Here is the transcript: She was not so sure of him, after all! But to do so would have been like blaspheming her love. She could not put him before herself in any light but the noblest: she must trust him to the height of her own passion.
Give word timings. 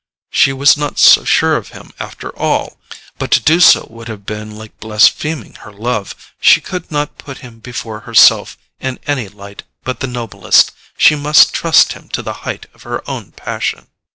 She 0.31 0.51
was 0.51 0.77
not 0.77 0.97
so 0.97 1.23
sure 1.23 1.55
of 1.55 1.67
him, 1.77 1.91
after 1.99 2.35
all! 2.35 2.79
But 3.19 3.29
to 3.33 3.39
do 3.39 3.59
so 3.59 3.85
would 3.91 4.07
have 4.07 4.25
been 4.25 4.57
like 4.57 4.79
blaspheming 4.79 5.53
her 5.59 5.71
love. 5.71 6.15
She 6.41 6.59
could 6.59 6.91
not 6.91 7.19
put 7.19 7.37
him 7.45 7.59
before 7.59 7.99
herself 7.99 8.57
in 8.79 8.97
any 9.05 9.27
light 9.29 9.61
but 9.83 9.99
the 9.99 10.07
noblest: 10.07 10.71
she 10.97 11.15
must 11.15 11.53
trust 11.53 11.93
him 11.93 12.09
to 12.13 12.23
the 12.23 12.33
height 12.49 12.65
of 12.73 12.81
her 12.81 13.07
own 13.07 13.33
passion. 13.33 13.89